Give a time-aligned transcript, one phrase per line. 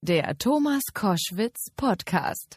[0.00, 2.56] Der Thomas Koschwitz Podcast.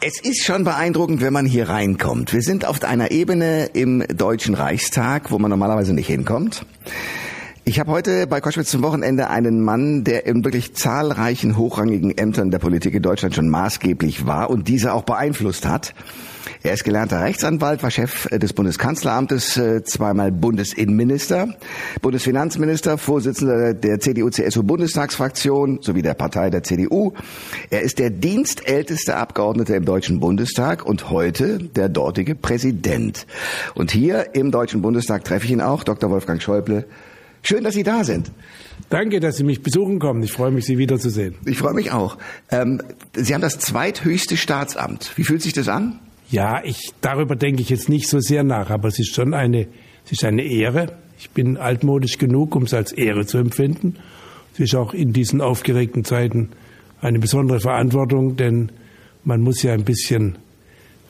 [0.00, 2.32] Es ist schon beeindruckend, wenn man hier reinkommt.
[2.32, 6.64] Wir sind auf einer Ebene im Deutschen Reichstag, wo man normalerweise nicht hinkommt.
[7.70, 12.50] Ich habe heute bei Koschwitz zum Wochenende einen Mann, der in wirklich zahlreichen hochrangigen Ämtern
[12.50, 15.94] der Politik in Deutschland schon maßgeblich war und diese auch beeinflusst hat.
[16.64, 21.54] Er ist gelernter Rechtsanwalt, war Chef des Bundeskanzleramtes, äh, zweimal Bundesinnenminister,
[22.02, 27.12] Bundesfinanzminister, Vorsitzender der CDU-CSU-Bundestagsfraktion sowie der Partei der CDU.
[27.70, 33.28] Er ist der dienstälteste Abgeordnete im Deutschen Bundestag und heute der dortige Präsident.
[33.76, 36.10] Und hier im Deutschen Bundestag treffe ich ihn auch, Dr.
[36.10, 36.84] Wolfgang Schäuble.
[37.42, 38.30] Schön, dass Sie da sind.
[38.90, 40.22] Danke, dass Sie mich besuchen kommen.
[40.22, 41.36] Ich freue mich, Sie wiederzusehen.
[41.46, 42.18] Ich freue mich auch.
[42.50, 42.82] Ähm,
[43.14, 45.12] Sie haben das zweithöchste Staatsamt.
[45.16, 46.00] Wie fühlt sich das an?
[46.30, 49.66] Ja, ich, darüber denke ich jetzt nicht so sehr nach, aber es ist schon eine,
[50.04, 50.96] es ist eine Ehre.
[51.18, 53.96] Ich bin altmodisch genug, um es als Ehre zu empfinden.
[54.54, 56.50] Es ist auch in diesen aufgeregten Zeiten
[57.00, 58.72] eine besondere Verantwortung, denn
[59.24, 60.38] man muss ja ein bisschen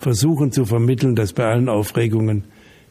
[0.00, 2.44] versuchen zu vermitteln, dass bei allen Aufregungen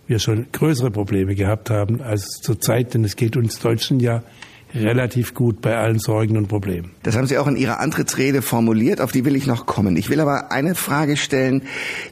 [0.09, 4.23] wir schon größere Probleme gehabt haben als zurzeit, denn es geht uns Deutschen ja
[4.73, 6.91] relativ gut bei allen Sorgen und Problemen.
[7.03, 9.97] Das haben Sie auch in Ihrer Antrittsrede formuliert, auf die will ich noch kommen.
[9.97, 11.63] Ich will aber eine Frage stellen,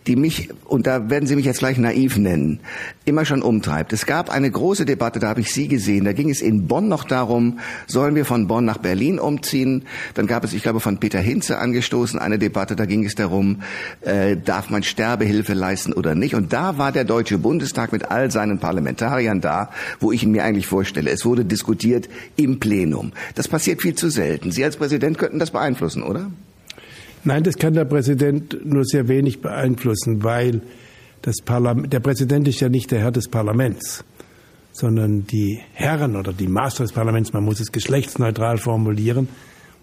[0.08, 2.60] die mich, und da werden Sie mich jetzt gleich naiv nennen,
[3.06, 3.94] immer schon umtreibt.
[3.94, 6.88] Es gab eine große Debatte, da habe ich Sie gesehen, da ging es in Bonn
[6.88, 9.84] noch darum, sollen wir von Bonn nach Berlin umziehen?
[10.16, 13.62] Dann gab es, ich glaube, von Peter Hinze angestoßen eine Debatte, da ging es darum,
[14.02, 16.34] äh, darf man Sterbehilfe leisten oder nicht?
[16.34, 20.44] Und da war der Deutsche Bundestag mit all seinen Parlamentariern da, wo ich ihn mir
[20.44, 21.12] eigentlich vorstelle.
[21.12, 22.10] Es wurde diskutiert,
[22.48, 23.12] im Plenum.
[23.36, 24.52] Das passiert viel zu selten.
[24.52, 26.32] Sie als Präsident könnten das beeinflussen, oder?
[27.24, 30.62] Nein, das kann der Präsident nur sehr wenig beeinflussen, weil
[31.22, 34.06] das der Präsident ist ja nicht der Herr des Parlaments,
[34.72, 39.28] sondern die Herren oder die Master des Parlaments, man muss es geschlechtsneutral formulieren,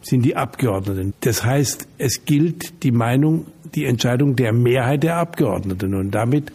[0.00, 1.14] sind die Abgeordneten.
[1.20, 6.52] Das heißt, es gilt die Meinung, die Entscheidung der Mehrheit der Abgeordneten und damit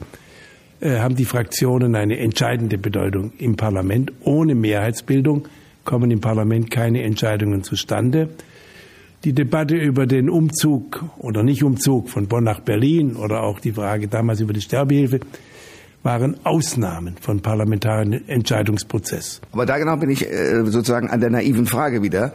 [0.81, 4.13] äh, haben die Fraktionen eine entscheidende Bedeutung im Parlament.
[4.21, 5.47] Ohne Mehrheitsbildung
[5.89, 8.29] kommen im Parlament keine Entscheidungen zustande.
[9.23, 14.07] Die Debatte über den Umzug oder Nicht-Umzug von Bonn nach Berlin oder auch die Frage
[14.07, 15.19] damals über die Sterbehilfe
[16.03, 19.41] waren Ausnahmen von parlamentarischen Entscheidungsprozess.
[19.51, 22.33] Aber da genau bin ich äh, sozusagen an der naiven Frage wieder.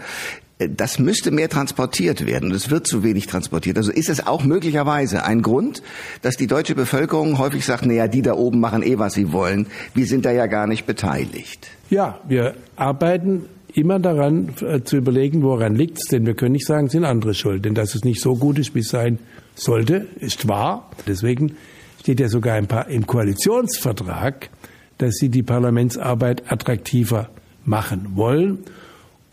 [0.59, 3.77] Äh, das müsste mehr transportiert werden und es wird zu wenig transportiert.
[3.77, 5.83] Also ist es auch möglicherweise ein Grund,
[6.23, 9.67] dass die deutsche Bevölkerung häufig sagt, naja, die da oben machen eh, was sie wollen.
[9.95, 11.69] Wir sind da ja gar nicht beteiligt.
[11.91, 16.67] Ja, wir arbeiten immer daran äh, zu überlegen, woran liegt es, denn wir können nicht
[16.67, 17.65] sagen, sind andere schuld.
[17.65, 19.19] Denn dass es nicht so gut ist, wie es sein
[19.55, 20.91] sollte, ist wahr.
[21.07, 21.57] Deswegen
[22.01, 24.51] steht ja sogar im, im Koalitionsvertrag,
[24.99, 27.31] dass sie die Parlamentsarbeit attraktiver
[27.65, 28.59] machen wollen.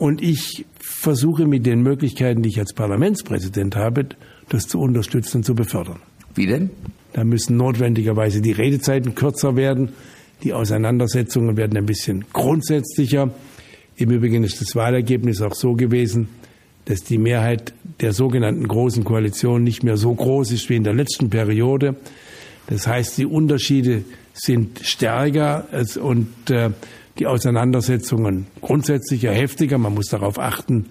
[0.02, 4.08] Und ich versuche mit den Möglichkeiten, die ich als Parlamentspräsident habe,
[4.50, 6.00] das zu unterstützen und zu befördern.
[6.34, 6.72] Wie denn?
[7.14, 9.90] Da müssen notwendigerweise die Redezeiten kürzer werden.
[10.42, 13.30] Die Auseinandersetzungen werden ein bisschen grundsätzlicher.
[13.96, 16.30] Im Übrigen ist das Wahlergebnis auch so gewesen,
[16.86, 20.96] dass die Mehrheit der sogenannten Großen Koalition nicht mehr so groß ist wie in der
[20.96, 21.96] letzten Periode.
[22.66, 25.68] Das heißt, die Unterschiede sind stärker
[26.02, 26.72] und äh,
[27.20, 29.78] die Auseinandersetzungen grundsätzlich heftiger.
[29.78, 30.88] Man muss darauf achten,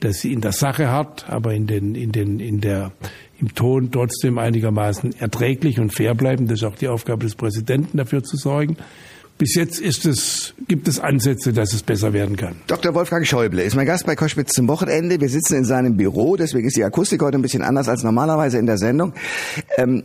[0.00, 2.92] dass sie in der Sache hart, aber in den, in den, in der,
[3.40, 6.46] im Ton trotzdem einigermaßen erträglich und fair bleiben.
[6.46, 8.76] Das ist auch die Aufgabe des Präsidenten, dafür zu sorgen.
[9.36, 12.54] Bis jetzt ist es, gibt es Ansätze, dass es besser werden kann.
[12.68, 12.94] Dr.
[12.94, 15.20] Wolfgang Schäuble ist mein Gast bei Koschwitz zum Wochenende.
[15.20, 18.58] Wir sitzen in seinem Büro, deswegen ist die Akustik heute ein bisschen anders als normalerweise
[18.58, 19.12] in der Sendung.
[19.76, 20.04] Ähm,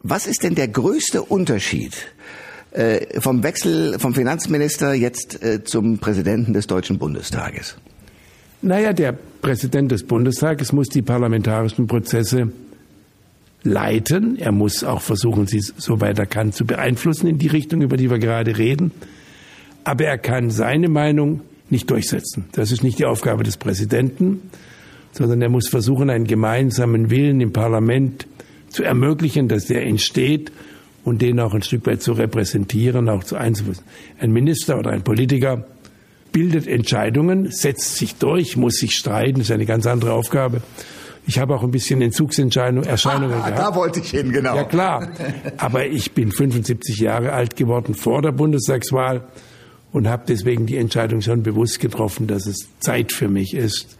[0.00, 1.94] was ist denn der größte Unterschied
[2.72, 7.76] äh, vom Wechsel vom Finanzminister jetzt äh, zum Präsidenten des Deutschen Bundestages?
[8.60, 12.52] Naja, der Präsident des Bundestages muss die parlamentarischen Prozesse
[13.62, 14.36] leiten.
[14.38, 18.10] Er muss auch versuchen, sie soweit er kann zu beeinflussen in die Richtung, über die
[18.10, 18.92] wir gerade reden.
[19.84, 22.46] Aber er kann seine Meinung nicht durchsetzen.
[22.52, 24.50] Das ist nicht die Aufgabe des Präsidenten,
[25.12, 28.26] sondern er muss versuchen, einen gemeinsamen Willen im Parlament
[28.68, 30.52] zu ermöglichen, dass der entsteht
[31.04, 33.78] und den auch ein Stück weit zu repräsentieren, auch zu einzuführen.
[34.20, 35.66] Ein Minister oder ein Politiker
[36.32, 40.62] bildet Entscheidungen, setzt sich durch, muss sich streiten, ist eine ganz andere Aufgabe
[41.28, 43.58] ich habe auch ein bisschen Entzugserscheinungen ah, gehabt.
[43.58, 44.56] Da wollte ich hin, genau.
[44.56, 45.10] Ja klar.
[45.58, 49.28] Aber ich bin 75 Jahre alt geworden vor der Bundestagswahl
[49.92, 53.98] und habe deswegen die Entscheidung schon bewusst getroffen, dass es Zeit für mich ist,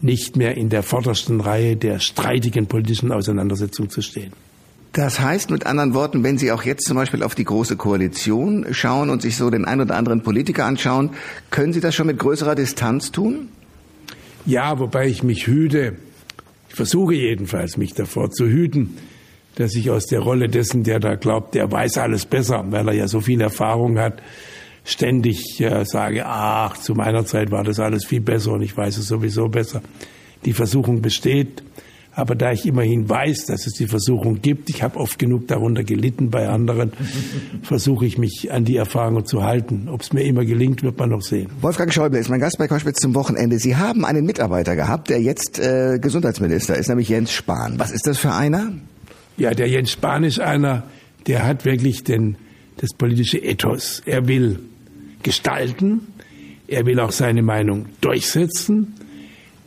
[0.00, 4.32] nicht mehr in der vordersten Reihe der streitigen politischen Auseinandersetzung zu stehen.
[4.96, 8.68] Das heißt mit anderen Worten, wenn Sie auch jetzt zum Beispiel auf die große Koalition
[8.70, 11.10] schauen und sich so den ein oder anderen Politiker anschauen,
[11.50, 13.50] können Sie das schon mit größerer Distanz tun?
[14.46, 15.96] Ja, wobei ich mich hüte,
[16.70, 18.96] ich versuche jedenfalls, mich davor zu hüten,
[19.56, 22.94] dass ich aus der Rolle dessen, der da glaubt, der weiß alles besser, weil er
[22.94, 24.22] ja so viel Erfahrung hat,
[24.82, 28.96] ständig äh, sage, ach, zu meiner Zeit war das alles viel besser und ich weiß
[28.96, 29.82] es sowieso besser.
[30.46, 31.62] Die Versuchung besteht,
[32.16, 35.84] aber da ich immerhin weiß, dass es die Versuchung gibt, ich habe oft genug darunter
[35.84, 36.92] gelitten bei anderen,
[37.62, 39.88] versuche ich mich an die Erfahrungen zu halten.
[39.90, 41.50] Ob es mir immer gelingt, wird man noch sehen.
[41.60, 43.58] Wolfgang Schäuble ist mein Gast bei Koschwitz zum Wochenende.
[43.58, 47.78] Sie haben einen Mitarbeiter gehabt, der jetzt äh, Gesundheitsminister ist, nämlich Jens Spahn.
[47.78, 48.72] Was ist das für einer?
[49.36, 50.84] Ja, der Jens Spahn ist einer,
[51.26, 52.38] der hat wirklich den,
[52.78, 54.02] das politische Ethos.
[54.06, 54.60] Er will
[55.22, 56.00] gestalten,
[56.66, 58.94] er will auch seine Meinung durchsetzen,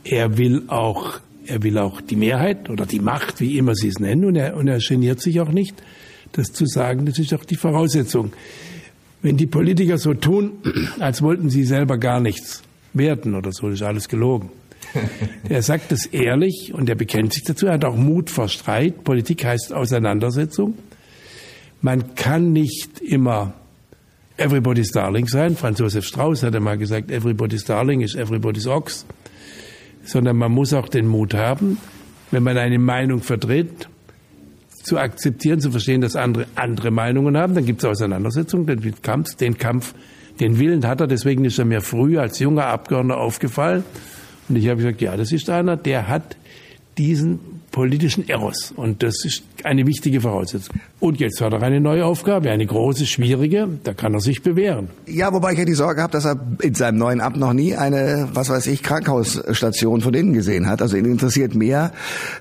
[0.03, 1.19] er will auch,
[1.49, 4.55] er will auch die Mehrheit oder die Macht, wie immer Sie es nennen, und er,
[4.55, 5.81] und er geniert sich auch nicht,
[6.31, 8.33] das zu sagen, das ist auch die Voraussetzung.
[9.21, 10.59] Wenn die Politiker so tun,
[10.99, 12.61] als wollten sie selber gar nichts
[12.93, 14.49] werden oder so, ist alles gelogen.
[15.49, 17.67] Er sagt es ehrlich und er bekennt sich dazu.
[17.67, 19.03] Er hat auch Mut vor Streit.
[19.03, 20.77] Politik heißt Auseinandersetzung.
[21.81, 23.53] Man kann nicht immer
[24.37, 25.55] everybody's darling sein.
[25.55, 29.05] Franz Josef Strauß hat einmal gesagt, everybody's darling is everybody's ox.
[30.09, 31.77] Sondern man muss auch den Mut haben,
[32.31, 33.87] wenn man eine Meinung vertritt,
[34.83, 37.53] zu akzeptieren, zu verstehen, dass andere andere Meinungen haben.
[37.53, 39.93] Dann gibt es Auseinandersetzungen, den Kampf, den Kampf,
[40.39, 41.07] den Willen hat er.
[41.07, 43.83] Deswegen ist er mir früh als junger Abgeordneter aufgefallen.
[44.47, 46.37] Und ich habe gesagt, ja, das ist einer, der hat
[46.97, 48.73] diesen politischen Eros.
[48.75, 50.75] Und das ist eine wichtige Voraussetzung.
[50.99, 53.69] Und jetzt hat er eine neue Aufgabe, eine große, schwierige.
[53.85, 54.89] Da kann er sich bewähren.
[55.07, 57.75] Ja, wobei ich ja die Sorge habe, dass er in seinem neuen Amt noch nie
[57.75, 60.81] eine, was weiß ich, Krankenhausstation von innen gesehen hat.
[60.81, 61.93] Also ihn interessiert mehr,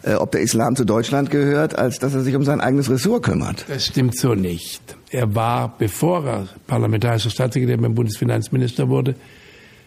[0.02, 3.22] äh, ob der Islam zu Deutschland gehört, als dass er sich um sein eigenes Ressort
[3.22, 3.64] kümmert.
[3.68, 4.82] Das stimmt so nicht.
[5.10, 9.14] Er war, bevor er parlamentarischer Staatssekretär beim Bundesfinanzminister wurde,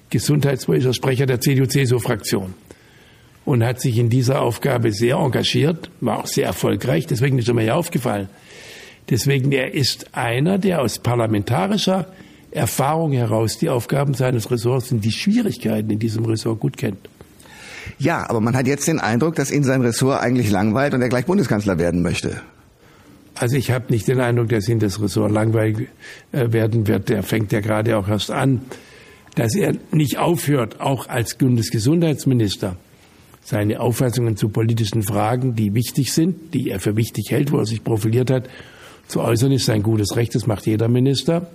[0.09, 2.53] gesundheitspolitischer Sprecher der CDU-CSU-Fraktion
[3.45, 7.07] und hat sich in dieser Aufgabe sehr engagiert, war auch sehr erfolgreich.
[7.07, 8.29] Deswegen ist er mir ja aufgefallen.
[9.09, 12.07] Deswegen, er ist einer, der aus parlamentarischer
[12.51, 17.09] Erfahrung heraus die Aufgaben seines Ressorts und die Schwierigkeiten in diesem Ressort gut kennt.
[17.97, 21.09] Ja, aber man hat jetzt den Eindruck, dass ihn sein Ressort eigentlich langweilt und er
[21.09, 22.41] gleich Bundeskanzler werden möchte.
[23.35, 25.87] Also ich habe nicht den Eindruck, dass ihn das Ressort langweilig
[26.31, 27.09] äh, werden wird.
[27.09, 28.61] Der fängt ja gerade auch erst an
[29.35, 32.75] dass er nicht aufhört, auch als Bundesgesundheitsminister
[33.43, 37.65] seine Auffassungen zu politischen Fragen, die wichtig sind, die er für wichtig hält, wo er
[37.65, 38.49] sich profiliert hat,
[39.07, 41.47] zu äußern, ist sein gutes Recht, das macht jeder Minister.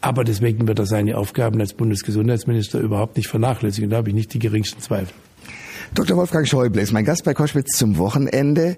[0.00, 3.88] Aber deswegen wird er seine Aufgaben als Bundesgesundheitsminister überhaupt nicht vernachlässigen.
[3.88, 5.14] Da habe ich nicht die geringsten Zweifel.
[5.94, 6.16] Dr.
[6.16, 8.76] Wolfgang Schäuble ist mein Gast bei Koschwitz zum Wochenende.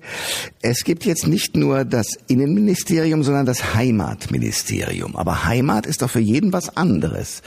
[0.60, 5.16] Es gibt jetzt nicht nur das Innenministerium, sondern das Heimatministerium.
[5.16, 7.42] Aber Heimat ist doch für jeden was anderes.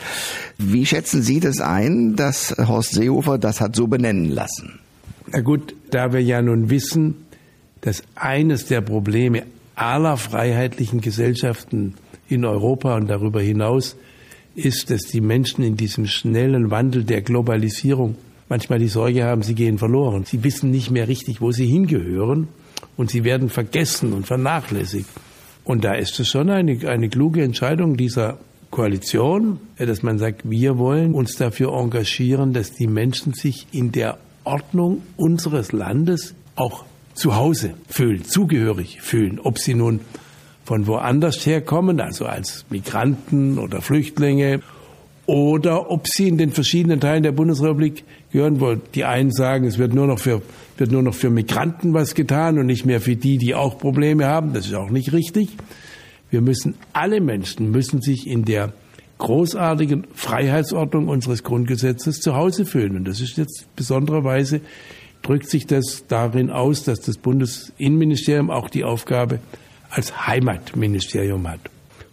[0.57, 4.79] Wie schätzen Sie das ein, dass Horst Seehofer das hat so benennen lassen?
[5.31, 7.25] Na gut, da wir ja nun wissen,
[7.81, 9.43] dass eines der Probleme
[9.75, 11.93] aller freiheitlichen Gesellschaften
[12.27, 13.95] in Europa und darüber hinaus
[14.55, 18.15] ist, dass die Menschen in diesem schnellen Wandel der Globalisierung
[18.49, 20.25] manchmal die Sorge haben, sie gehen verloren.
[20.25, 22.47] Sie wissen nicht mehr richtig, wo sie hingehören
[22.97, 25.09] und sie werden vergessen und vernachlässigt.
[25.63, 28.39] Und da ist es schon eine, eine kluge Entscheidung dieser
[28.71, 34.17] Koalition, dass man sagt, wir wollen uns dafür engagieren, dass die Menschen sich in der
[34.49, 39.99] Ordnung unseres Landes auch zu Hause fühlen, zugehörig fühlen, ob sie nun
[40.65, 44.61] von woanders herkommen, also als Migranten oder Flüchtlinge
[45.25, 48.81] oder ob sie in den verschiedenen Teilen der Bundesrepublik gehören wollen.
[48.95, 50.41] Die einen sagen, es wird nur noch für,
[50.77, 54.25] wird nur noch für Migranten was getan und nicht mehr für die, die auch Probleme
[54.25, 54.53] haben.
[54.53, 55.49] Das ist auch nicht richtig.
[56.31, 58.73] Wir müssen, alle Menschen müssen sich in der
[59.19, 62.95] großartigen Freiheitsordnung unseres Grundgesetzes zu Hause fühlen.
[62.95, 64.61] Und das ist jetzt besondererweise,
[65.21, 69.39] drückt sich das darin aus, dass das Bundesinnenministerium auch die Aufgabe
[69.89, 71.59] als Heimatministerium hat.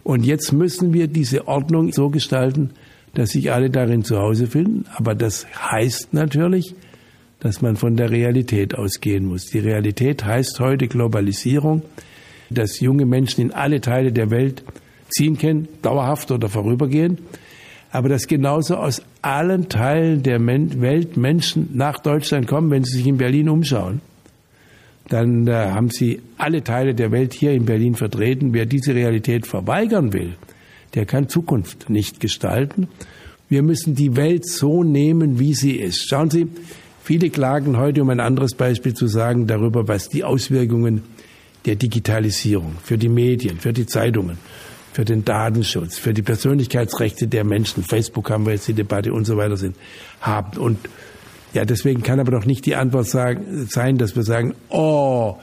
[0.03, 2.71] Und jetzt müssen wir diese Ordnung so gestalten,
[3.13, 4.85] dass sich alle darin zu Hause finden.
[4.95, 6.75] Aber das heißt natürlich,
[7.39, 9.47] dass man von der Realität ausgehen muss.
[9.47, 11.83] Die Realität heißt heute Globalisierung,
[12.49, 14.63] dass junge Menschen in alle Teile der Welt
[15.09, 17.21] ziehen können, dauerhaft oder vorübergehend,
[17.91, 23.07] aber dass genauso aus allen Teilen der Welt Menschen nach Deutschland kommen, wenn sie sich
[23.07, 24.01] in Berlin umschauen.
[25.09, 28.53] Dann äh, haben sie alle Teile der Welt hier in Berlin vertreten.
[28.53, 30.35] Wer diese Realität verweigern will,
[30.95, 32.89] der kann Zukunft nicht gestalten.
[33.49, 36.09] Wir müssen die Welt so nehmen, wie sie ist.
[36.09, 36.47] Schauen Sie,
[37.03, 41.03] viele klagen heute, um ein anderes Beispiel zu sagen, darüber, was die Auswirkungen
[41.65, 44.37] der Digitalisierung, für die Medien, für die Zeitungen,
[44.97, 49.25] für den Datenschutz, für die Persönlichkeitsrechte der Menschen, Facebook haben wir jetzt die Debatte und
[49.25, 49.75] so weiter sind,
[50.21, 50.57] haben.
[50.57, 50.79] Und
[51.53, 55.35] ja, deswegen kann aber doch nicht die Antwort sagen, sein, dass wir sagen, oh,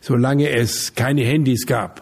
[0.00, 2.00] solange es keine Handys gab,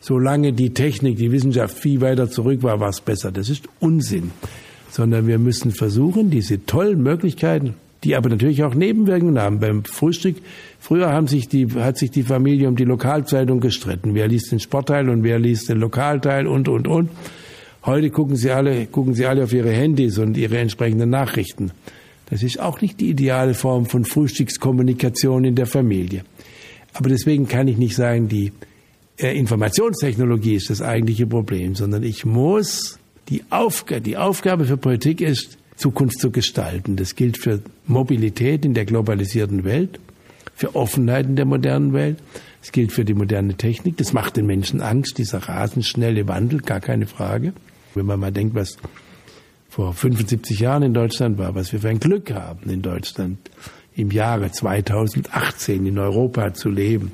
[0.00, 3.32] solange die Technik, die Wissenschaft viel weiter zurück war, war es besser.
[3.32, 4.30] Das ist Unsinn.
[4.90, 7.72] Sondern wir müssen versuchen, diese tollen Möglichkeiten,
[8.04, 9.58] die aber natürlich auch Nebenwirkungen haben.
[9.60, 10.36] Beim Frühstück,
[10.78, 14.14] früher haben sich die, hat sich die Familie um die Lokalzeitung gestritten.
[14.14, 17.10] Wer liest den Sportteil und wer liest den Lokalteil und, und, und.
[17.84, 21.70] Heute gucken sie alle, gucken sie alle auf ihre Handys und ihre entsprechenden Nachrichten.
[22.30, 26.24] Das ist auch nicht die ideale Form von Frühstückskommunikation in der Familie.
[26.94, 28.52] Aber deswegen kann ich nicht sagen, die
[29.18, 35.20] äh, Informationstechnologie ist das eigentliche Problem, sondern ich muss die Aufgabe, die Aufgabe für Politik
[35.20, 36.96] ist, Zukunft zu gestalten.
[36.96, 39.98] Das gilt für Mobilität in der globalisierten Welt,
[40.54, 42.18] für Offenheit in der modernen Welt.
[42.60, 43.96] Das gilt für die moderne Technik.
[43.96, 47.52] Das macht den Menschen Angst, dieser rasend schnelle Wandel, gar keine Frage.
[47.94, 48.76] Wenn man mal denkt, was
[49.68, 53.38] vor 75 Jahren in Deutschland war, was wir für ein Glück haben in Deutschland
[53.96, 57.12] im Jahre 2018 in Europa zu leben,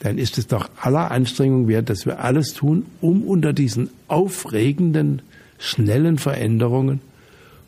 [0.00, 5.22] dann ist es doch aller Anstrengung wert, dass wir alles tun, um unter diesen aufregenden,
[5.58, 7.02] schnellen Veränderungen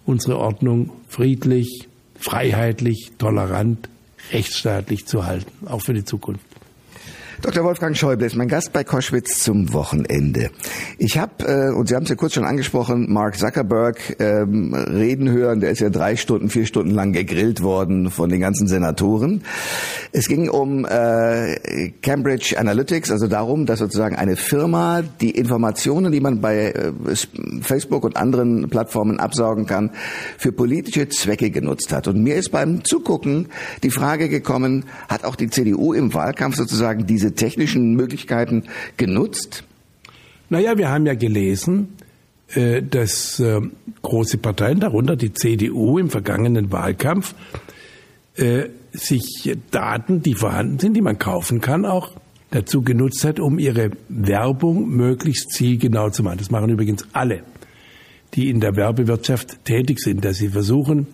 [0.07, 3.89] unsere Ordnung friedlich, freiheitlich, tolerant,
[4.33, 6.45] rechtsstaatlich zu halten, auch für die Zukunft.
[7.43, 7.65] Dr.
[7.65, 10.51] Wolfgang Schäuble ist mein Gast bei Koschwitz zum Wochenende.
[10.97, 15.29] Ich habe, äh, und Sie haben es ja kurz schon angesprochen, Mark Zuckerberg ähm, reden
[15.29, 15.59] hören.
[15.59, 19.43] Der ist ja drei Stunden, vier Stunden lang gegrillt worden von den ganzen Senatoren.
[20.13, 26.21] Es ging um äh, Cambridge Analytics, also darum, dass sozusagen eine Firma die Informationen, die
[26.21, 26.93] man bei äh,
[27.61, 29.91] Facebook und anderen Plattformen absaugen kann,
[30.39, 32.07] für politische Zwecke genutzt hat.
[32.07, 33.49] Und mir ist beim Zugucken
[33.83, 38.65] die Frage gekommen, hat auch die CDU im Wahlkampf sozusagen diese technischen Möglichkeiten
[38.97, 39.65] genutzt?
[40.49, 41.97] Naja, wir haben ja gelesen,
[42.55, 43.61] äh, dass äh,
[44.03, 47.35] große Parteien, darunter die CDU im vergangenen Wahlkampf,
[48.37, 52.13] äh, sich Daten, die vorhanden sind, die man kaufen kann, auch
[52.51, 56.39] dazu genutzt hat, um ihre Werbung möglichst zielgenau zu machen.
[56.39, 57.43] Das machen übrigens alle,
[58.35, 61.07] die in der Werbewirtschaft tätig sind, dass sie versuchen,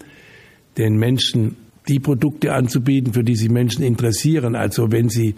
[0.76, 1.56] den Menschen
[1.88, 4.54] die Produkte anzubieten, für die sich Menschen interessieren.
[4.54, 5.34] Also wenn sie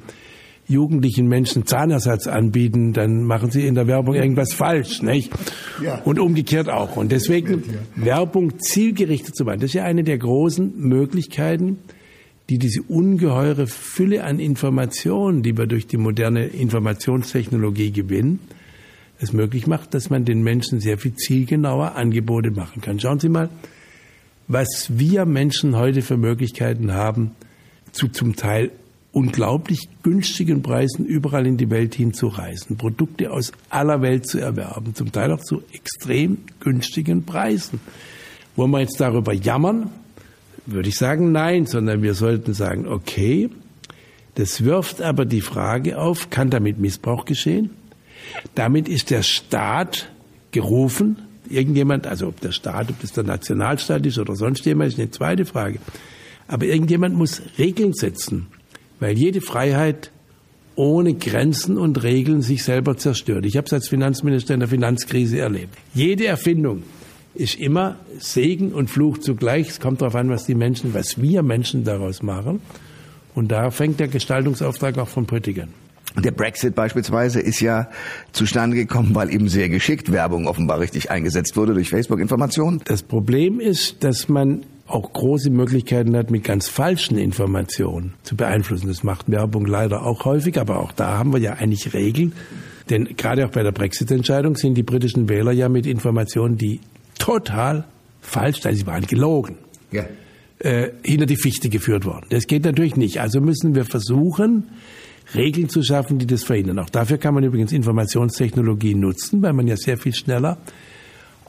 [0.67, 5.33] jugendlichen Menschen Zahnersatz anbieten, dann machen sie in der Werbung irgendwas falsch, nicht?
[5.83, 6.00] Ja.
[6.02, 6.97] Und umgekehrt auch.
[6.97, 7.64] Und deswegen
[7.97, 11.79] Werbung zielgerichtet zu machen, das ist ja eine der großen Möglichkeiten,
[12.49, 18.40] die diese ungeheure Fülle an Informationen, die wir durch die moderne Informationstechnologie gewinnen,
[19.21, 22.99] es möglich macht, dass man den Menschen sehr viel zielgenauer Angebote machen kann.
[22.99, 23.50] Schauen Sie mal,
[24.49, 27.33] was wir Menschen heute für Möglichkeiten haben,
[27.93, 28.71] zu zum Teil
[29.12, 35.11] unglaublich günstigen Preisen überall in die Welt hinzureisen, Produkte aus aller Welt zu erwerben, zum
[35.11, 37.81] Teil auch zu extrem günstigen Preisen.
[38.57, 39.90] Wollen wir jetzt darüber jammern?
[40.67, 43.50] Würde ich sagen, nein, sondern wir sollten sagen, okay,
[44.37, 47.71] das wirft aber die Frage auf, kann damit Missbrauch geschehen?
[48.55, 50.09] Damit ist der Staat
[50.52, 51.17] gerufen,
[51.49, 55.11] irgendjemand, also ob der Staat, ob das der Nationalstaat ist oder sonst jemand, ist eine
[55.11, 55.81] zweite Frage.
[56.47, 58.47] Aber irgendjemand muss Regeln setzen
[59.00, 60.12] weil jede Freiheit
[60.76, 63.45] ohne Grenzen und Regeln sich selber zerstört.
[63.45, 65.76] Ich habe es als Finanzminister in der Finanzkrise erlebt.
[65.95, 66.85] Jede Erfindung
[67.35, 69.69] ist immer Segen und Fluch zugleich.
[69.69, 72.61] Es kommt darauf an, was die Menschen, was wir Menschen daraus machen.
[73.35, 75.69] Und da fängt der Gestaltungsauftrag auch von Politikern.
[76.16, 77.88] Der Brexit beispielsweise ist ja
[78.33, 82.80] zustande gekommen, weil eben sehr geschickt Werbung offenbar richtig eingesetzt wurde durch Facebook-Informationen.
[82.85, 88.88] Das Problem ist, dass man auch große Möglichkeiten hat, mit ganz falschen Informationen zu beeinflussen.
[88.88, 92.32] Das macht Werbung leider auch häufig, aber auch da haben wir ja eigentlich Regeln.
[92.88, 96.80] Denn gerade auch bei der Brexit-Entscheidung sind die britischen Wähler ja mit Informationen, die
[97.18, 97.85] total
[98.20, 99.56] falsch, also sie waren gelogen,
[99.92, 100.04] ja.
[100.59, 102.26] äh, hinter die Fichte geführt worden.
[102.30, 103.20] Das geht natürlich nicht.
[103.20, 104.68] Also müssen wir versuchen,
[105.35, 106.80] Regeln zu schaffen, die das verhindern.
[106.80, 110.59] Auch dafür kann man übrigens Informationstechnologie nutzen, weil man ja sehr viel schneller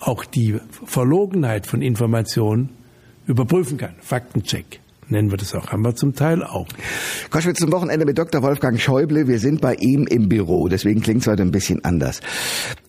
[0.02, 2.70] auch die Verlogenheit von Informationen
[3.32, 3.96] überprüfen kann.
[4.02, 4.80] Faktencheck
[5.12, 6.68] nennen wir das auch, haben wir zum Teil auch.
[7.30, 8.42] Koschwitz zum Wochenende mit Dr.
[8.42, 9.28] Wolfgang Schäuble.
[9.28, 12.22] Wir sind bei ihm im Büro, deswegen klingt es heute ein bisschen anders.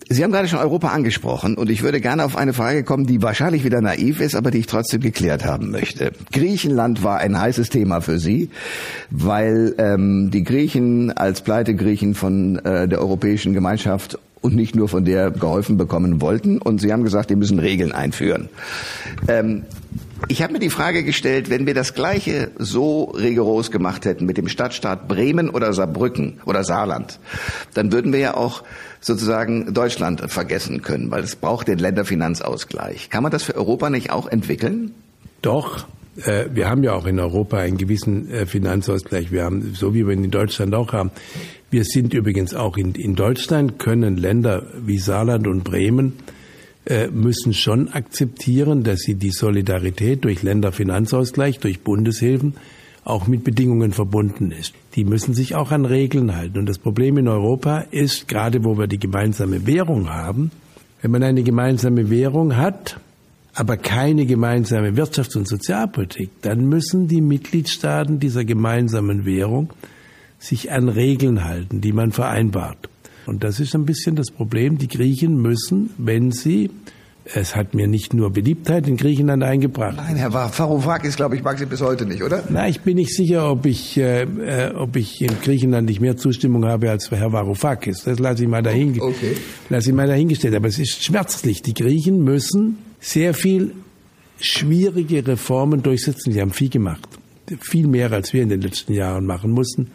[0.09, 3.23] Sie haben gerade schon Europa angesprochen und ich würde gerne auf eine Frage kommen, die
[3.23, 6.13] wahrscheinlich wieder naiv ist, aber die ich trotzdem geklärt haben möchte.
[6.33, 8.51] Griechenland war ein heißes Thema für Sie,
[9.11, 15.05] weil ähm, die Griechen als Pleitegriechen von äh, der Europäischen Gemeinschaft und nicht nur von
[15.05, 18.49] der geholfen bekommen wollten und Sie haben gesagt, die müssen Regeln einführen.
[19.29, 19.63] Ähm,
[20.29, 24.37] Ich habe mir die Frage gestellt, wenn wir das Gleiche so rigoros gemacht hätten mit
[24.37, 27.19] dem Stadtstaat Bremen oder Saarbrücken oder Saarland,
[27.75, 28.63] dann würden wir ja auch
[29.01, 33.11] sozusagen Deutschland vergessen können, weil es braucht den Länderfinanzausgleich.
[33.11, 34.93] Kann man das für Europa nicht auch entwickeln?
[35.43, 35.87] Doch.
[36.25, 39.33] Äh, wir haben ja auch in Europa einen gewissen äh, Finanzausgleich.
[39.33, 41.11] Wir haben, so wie wir ihn in Deutschland auch haben.
[41.71, 46.15] Wir sind übrigens auch in, in Deutschland, können Länder wie Saarland und Bremen
[47.13, 52.55] müssen schon akzeptieren, dass sie die Solidarität durch Länderfinanzausgleich, durch Bundeshilfen
[53.05, 54.75] auch mit Bedingungen verbunden ist.
[54.95, 56.59] Die müssen sich auch an Regeln halten.
[56.59, 60.51] Und das Problem in Europa ist, gerade wo wir die gemeinsame Währung haben,
[61.01, 63.01] wenn man eine gemeinsame Währung hat,
[63.55, 69.71] aber keine gemeinsame Wirtschafts- und Sozialpolitik, dann müssen die Mitgliedstaaten dieser gemeinsamen Währung
[70.39, 72.89] sich an Regeln halten, die man vereinbart.
[73.27, 74.79] Und das ist ein bisschen das Problem.
[74.79, 76.71] Die Griechen müssen, wenn sie
[77.25, 79.97] es hat mir nicht nur Beliebtheit in Griechenland eingebracht.
[79.97, 82.43] Nein, Herr Varoufakis, glaube ich, mag Sie bis heute nicht, oder?
[82.49, 86.17] Na, ich bin nicht sicher, ob ich, äh, äh, ob ich in Griechenland nicht mehr
[86.17, 88.03] Zustimmung habe als Herr Varoufakis.
[88.05, 89.37] Das lasse ich mal dahin, okay.
[89.69, 90.55] lasse ich mal dahingestellt.
[90.57, 91.63] Aber es ist schmerzlich.
[91.63, 93.73] Die Griechen müssen sehr viel
[94.41, 96.33] schwierige Reformen durchsetzen.
[96.33, 97.09] Sie haben viel gemacht.
[97.61, 99.93] Viel mehr, als wir in den letzten Jahren machen mussten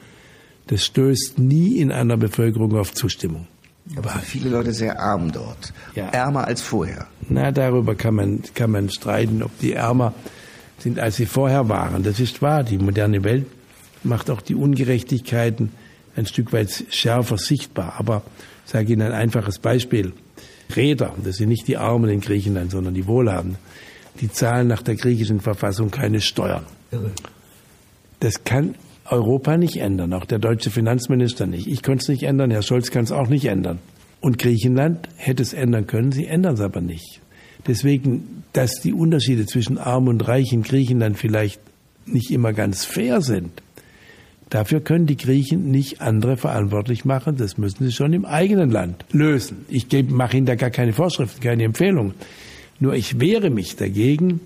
[0.67, 3.47] das stößt nie in einer Bevölkerung auf Zustimmung.
[3.95, 5.73] Aber viele Leute sehr arm dort.
[5.95, 6.09] Ja.
[6.09, 7.07] Ärmer als vorher.
[7.29, 10.13] Na, darüber kann man, kann man streiten, ob die ärmer
[10.79, 12.03] sind, als sie vorher waren.
[12.03, 12.63] Das ist wahr.
[12.63, 13.45] Die moderne Welt
[14.03, 15.71] macht auch die Ungerechtigkeiten
[16.15, 17.95] ein Stück weit schärfer sichtbar.
[17.97, 18.23] Aber
[18.65, 20.11] ich sage Ihnen ein einfaches Beispiel.
[20.75, 23.57] Räder, das sind nicht die Armen in Griechenland, sondern die Wohlhabenden,
[24.19, 26.65] die zahlen nach der griechischen Verfassung keine Steuern.
[28.19, 28.75] Das kann
[29.09, 31.67] Europa nicht ändern, auch der deutsche Finanzminister nicht.
[31.67, 33.79] Ich konnte es nicht ändern, Herr Scholz kann es auch nicht ändern.
[34.19, 37.21] Und Griechenland hätte es ändern können, sie ändern es aber nicht.
[37.67, 41.59] Deswegen, dass die Unterschiede zwischen Arm und Reich in Griechenland vielleicht
[42.05, 43.61] nicht immer ganz fair sind,
[44.49, 47.35] dafür können die Griechen nicht andere verantwortlich machen.
[47.37, 49.65] Das müssen sie schon im eigenen Land lösen.
[49.67, 52.13] Ich mache Ihnen da gar keine Vorschriften, keine Empfehlungen.
[52.79, 54.39] Nur ich wehre mich dagegen,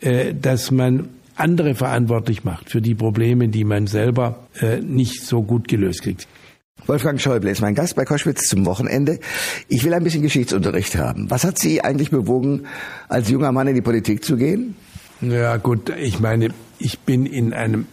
[0.00, 5.42] äh, dass man andere verantwortlich macht für die Probleme, die man selber äh, nicht so
[5.42, 6.28] gut gelöst kriegt.
[6.86, 9.18] Wolfgang Schäuble ist mein Gast bei Koschwitz zum Wochenende.
[9.68, 11.30] Ich will ein bisschen Geschichtsunterricht haben.
[11.30, 12.64] Was hat Sie eigentlich bewogen,
[13.08, 14.76] als junger Mann in die Politik zu gehen?
[15.22, 17.86] Ja gut, ich meine, ich bin in einem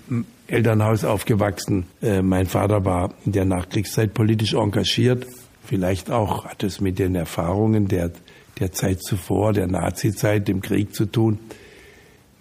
[0.47, 1.85] Elternhaus aufgewachsen.
[2.01, 5.25] Äh, mein Vater war in der Nachkriegszeit politisch engagiert.
[5.63, 8.11] Vielleicht auch hat es mit den Erfahrungen der,
[8.59, 11.39] der Zeit zuvor, der Nazizeit, dem Krieg zu tun.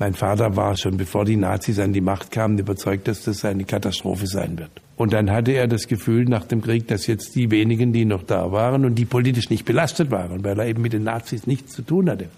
[0.00, 3.64] Mein Vater war schon, bevor die Nazis an die Macht kamen, überzeugt, dass das eine
[3.64, 4.70] Katastrophe sein wird.
[4.96, 8.22] Und dann hatte er das Gefühl nach dem Krieg, dass jetzt die wenigen, die noch
[8.22, 11.74] da waren und die politisch nicht belastet waren, weil er eben mit den Nazis nichts
[11.74, 12.28] zu tun hatte,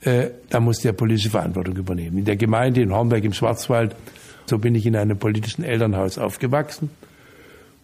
[0.00, 2.16] äh, da musste er politische Verantwortung übernehmen.
[2.16, 3.94] In der Gemeinde in Hornberg im Schwarzwald,
[4.46, 6.88] so bin ich in einem politischen Elternhaus aufgewachsen.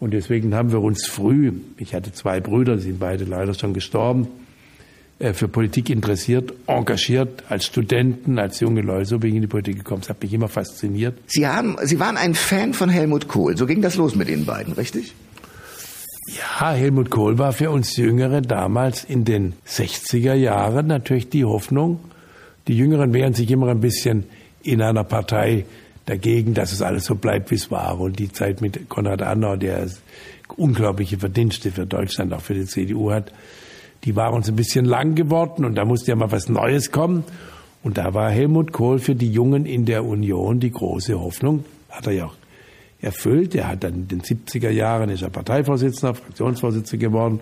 [0.01, 3.75] Und deswegen haben wir uns früh, ich hatte zwei Brüder, die sind beide leider schon
[3.75, 4.29] gestorben,
[5.21, 9.07] für Politik interessiert, engagiert, als Studenten, als junge Leute.
[9.07, 10.03] So bin ich in die Politik gekommen.
[10.03, 11.19] Das hat mich immer fasziniert.
[11.27, 13.57] Sie haben, Sie waren ein Fan von Helmut Kohl.
[13.57, 15.15] So ging das los mit Ihnen beiden, richtig?
[16.29, 22.01] Ja, Helmut Kohl war für uns Jüngere damals in den 60er Jahren natürlich die Hoffnung.
[22.69, 24.25] Die Jüngeren wehren sich immer ein bisschen
[24.63, 25.65] in einer Partei
[26.05, 27.99] dagegen, dass es alles so bleibt, wie es war.
[27.99, 29.89] Und die Zeit mit Konrad Adenauer, der
[30.57, 33.33] unglaubliche Verdienste für Deutschland, auch für die CDU hat,
[34.05, 37.25] die war uns ein bisschen lang geworden und da musste ja mal was Neues kommen.
[37.83, 41.65] Und da war Helmut Kohl für die Jungen in der Union die große Hoffnung.
[41.89, 42.35] Hat er ja auch
[43.01, 43.55] erfüllt.
[43.55, 47.41] Er hat dann in den 70er Jahren ist er Parteivorsitzender, Fraktionsvorsitzender geworden.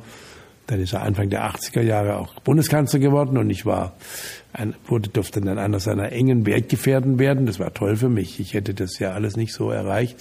[0.67, 3.95] Dann ist er Anfang der 80er Jahre auch Bundeskanzler geworden und ich war,
[4.89, 7.47] wurde, durfte dann einer seiner engen Werkgefährten werden.
[7.47, 8.41] Das war toll für mich.
[8.41, 10.17] Ich hätte das ja alles nicht so erreicht.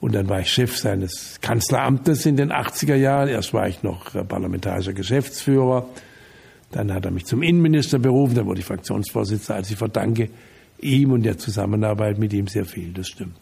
[0.00, 3.28] Und dann war ich Chef seines Kanzleramtes in den 80er Jahren.
[3.28, 5.86] Erst war ich noch äh, parlamentarischer Geschäftsführer.
[6.70, 8.34] Dann hat er mich zum Innenminister berufen.
[8.36, 9.56] Dann wurde ich Fraktionsvorsitzender.
[9.56, 10.30] Also ich verdanke
[10.80, 12.92] ihm und der Zusammenarbeit mit ihm sehr viel.
[12.92, 13.36] Das stimmt.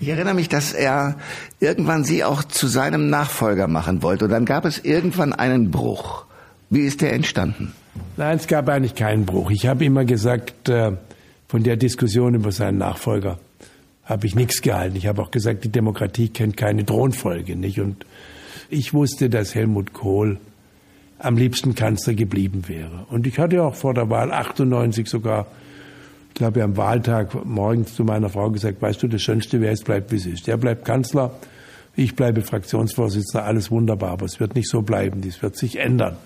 [0.00, 1.16] Ich erinnere mich, dass er
[1.60, 4.26] irgendwann Sie auch zu seinem Nachfolger machen wollte.
[4.26, 6.26] Und dann gab es irgendwann einen Bruch.
[6.68, 7.72] Wie ist der entstanden?
[8.16, 9.50] Nein, es gab eigentlich keinen Bruch.
[9.50, 10.92] Ich habe immer gesagt, äh,
[11.48, 13.38] von der Diskussion über seinen Nachfolger,
[14.06, 14.96] habe ich nichts gehalten.
[14.96, 17.80] Ich habe auch gesagt, die Demokratie kennt keine Thronfolge nicht.
[17.80, 18.06] Und
[18.70, 20.38] ich wusste, dass Helmut Kohl
[21.18, 23.06] am liebsten Kanzler geblieben wäre.
[23.10, 25.46] Und ich hatte auch vor der Wahl 98 sogar,
[26.28, 29.82] ich glaube am Wahltag morgens zu meiner Frau gesagt, weißt du, das Schönste wäre, es
[29.82, 30.48] bleibt wie es ist.
[30.48, 31.32] Er bleibt Kanzler,
[31.96, 36.16] ich bleibe Fraktionsvorsitzender, alles wunderbar, aber es wird nicht so bleiben, dies wird sich ändern.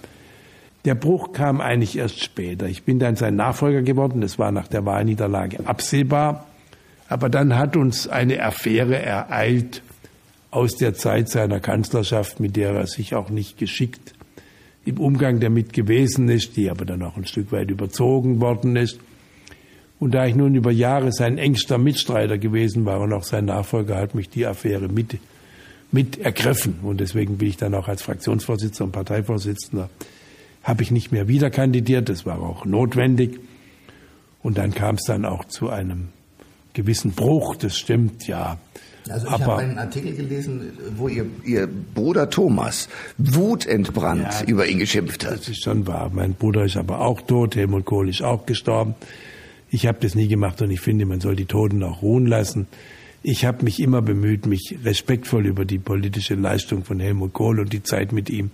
[0.84, 2.66] Der Bruch kam eigentlich erst später.
[2.66, 4.22] Ich bin dann sein Nachfolger geworden.
[4.22, 6.46] Das war nach der Wahlniederlage absehbar.
[7.10, 9.82] Aber dann hat uns eine Affäre ereilt
[10.52, 14.14] aus der Zeit seiner Kanzlerschaft, mit der er sich auch nicht geschickt
[14.84, 19.00] im Umgang damit gewesen ist, die aber dann auch ein Stück weit überzogen worden ist.
[19.98, 23.96] Und da ich nun über Jahre sein engster Mitstreiter gewesen war und auch sein Nachfolger,
[23.96, 25.18] hat mich die Affäre mit,
[25.90, 26.76] mit ergriffen.
[26.82, 29.90] Und deswegen bin ich dann auch als Fraktionsvorsitzender und Parteivorsitzender,
[30.62, 32.08] habe ich nicht mehr wieder kandidiert.
[32.08, 33.40] Das war auch notwendig.
[34.44, 36.10] Und dann kam es dann auch zu einem
[36.74, 37.56] gewissen Bruch.
[37.56, 38.58] Das stimmt, ja.
[39.08, 44.78] Also ich habe einen Artikel gelesen, wo ihr, ihr Bruder Thomas wutentbrannt ja, über ihn
[44.78, 45.38] geschimpft hat.
[45.38, 46.10] Das ist schon wahr.
[46.12, 48.94] Mein Bruder ist aber auch tot, Helmut Kohl ist auch gestorben.
[49.70, 52.66] Ich habe das nie gemacht und ich finde, man soll die Toten auch ruhen lassen.
[53.22, 57.72] Ich habe mich immer bemüht, mich respektvoll über die politische Leistung von Helmut Kohl und
[57.72, 58.50] die Zeit mit ihm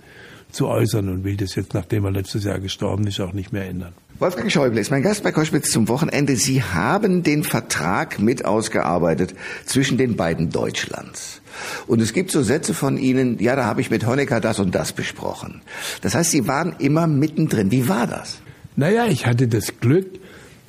[0.56, 3.68] zu äußern und will das jetzt, nachdem er letztes Jahr gestorben ist, auch nicht mehr
[3.68, 3.92] ändern.
[4.18, 6.36] Wolfgang Schäuble ist mein Gast bei Koschwitz zum Wochenende.
[6.36, 9.34] Sie haben den Vertrag mit ausgearbeitet
[9.66, 11.42] zwischen den beiden Deutschlands.
[11.86, 14.74] Und es gibt so Sätze von Ihnen, ja, da habe ich mit Honecker das und
[14.74, 15.60] das besprochen.
[16.00, 17.70] Das heißt, Sie waren immer mittendrin.
[17.70, 18.38] Wie war das?
[18.74, 20.06] Naja, ich hatte das Glück,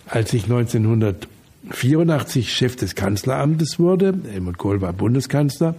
[0.07, 5.75] als ich 1984 Chef des Kanzleramtes wurde, Helmut Kohl war Bundeskanzler,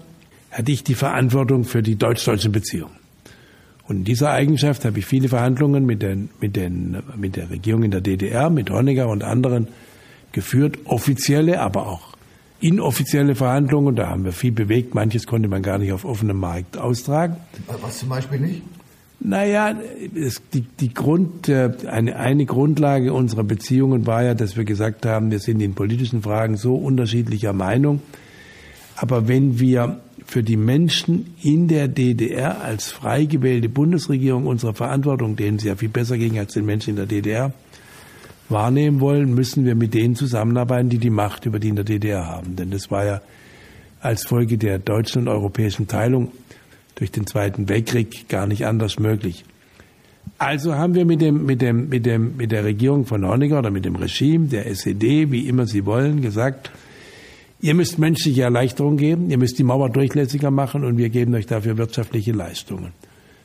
[0.50, 2.96] hatte ich die Verantwortung für die deutsch-deutschen Beziehungen.
[3.88, 7.84] Und in dieser Eigenschaft habe ich viele Verhandlungen mit, den, mit, den, mit der Regierung
[7.84, 9.68] in der DDR, mit Honecker und anderen
[10.32, 12.14] geführt, offizielle, aber auch
[12.60, 13.96] inoffizielle Verhandlungen.
[13.96, 14.94] Da haben wir viel bewegt.
[14.94, 17.36] Manches konnte man gar nicht auf offenem Markt austragen.
[17.80, 18.62] Was zum Beispiel nicht?
[19.20, 19.74] Naja,
[20.14, 25.06] es, die, die Grund, äh, eine, eine Grundlage unserer Beziehungen war ja, dass wir gesagt
[25.06, 28.00] haben, wir sind in politischen Fragen so unterschiedlicher Meinung.
[28.96, 29.98] Aber wenn wir
[30.28, 35.74] für die Menschen in der DDR als frei gewählte Bundesregierung unsere Verantwortung, denen es ja
[35.74, 37.54] viel besser ging als den Menschen in der DDR,
[38.50, 42.26] wahrnehmen wollen, müssen wir mit denen zusammenarbeiten, die die Macht über die in der DDR
[42.26, 42.56] haben.
[42.56, 43.22] Denn das war ja
[44.02, 46.30] als Folge der deutschen und europäischen Teilung
[46.96, 49.46] durch den Zweiten Weltkrieg gar nicht anders möglich.
[50.36, 53.70] Also haben wir mit dem, mit dem, mit dem, mit der Regierung von Honecker oder
[53.70, 56.70] mit dem Regime der SED, wie immer Sie wollen, gesagt,
[57.60, 61.46] Ihr müsst menschliche Erleichterung geben, ihr müsst die Mauer durchlässiger machen und wir geben euch
[61.46, 62.92] dafür wirtschaftliche Leistungen.